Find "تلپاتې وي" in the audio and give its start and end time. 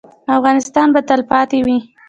1.09-1.77